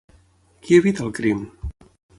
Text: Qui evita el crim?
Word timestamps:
Qui 0.63 0.79
evita 0.79 1.07
el 1.09 1.15
crim? 1.21 1.47